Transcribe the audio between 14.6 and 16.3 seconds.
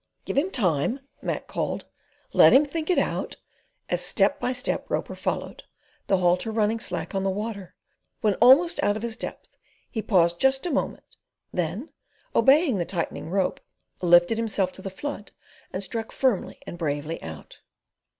to the flood and struck